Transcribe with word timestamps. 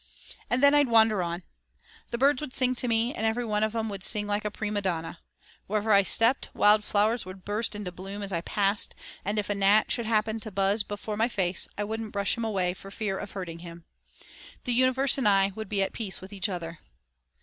And 0.49 0.63
then 0.63 0.73
I'd 0.73 0.87
wander 0.87 1.21
on. 1.21 1.43
The 2.09 2.17
birds 2.17 2.41
would 2.41 2.55
sing 2.55 2.73
to 2.73 2.87
me 2.87 3.13
and 3.13 3.23
every 3.23 3.45
one 3.45 3.61
of 3.61 3.75
'em 3.75 3.87
would 3.89 4.03
sing 4.03 4.25
like 4.25 4.43
a 4.43 4.49
prima 4.49 4.81
donna. 4.81 5.19
Wherever 5.67 5.91
I 5.93 6.01
stepped, 6.01 6.49
wild 6.55 6.83
flowers 6.83 7.23
would 7.23 7.45
burst 7.45 7.75
into 7.75 7.91
bloom 7.91 8.23
as 8.23 8.33
I 8.33 8.41
passed, 8.41 8.95
and 9.23 9.37
if 9.37 9.47
a 9.47 9.53
gnat 9.53 9.91
should 9.91 10.07
happen 10.07 10.39
to 10.39 10.49
buzz 10.49 10.81
before 10.81 11.17
my 11.17 11.27
face 11.27 11.67
I 11.77 11.83
wouldn't 11.83 12.13
brush 12.13 12.35
him 12.35 12.43
away 12.43 12.73
for 12.73 12.89
fear 12.89 13.19
of 13.19 13.33
hurting 13.33 13.59
him. 13.59 13.85
The 14.63 14.73
universe 14.73 15.19
and 15.19 15.27
I 15.29 15.51
would 15.53 15.69
be 15.69 15.83
at 15.83 15.93
peace 15.93 16.19
with 16.19 16.33
each 16.33 16.49
other." 16.49 16.79